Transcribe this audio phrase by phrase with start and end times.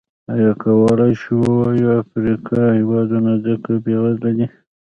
[0.33, 4.47] ایا کولای شو ووایو افریقايي هېوادونه ځکه بېوزله دي.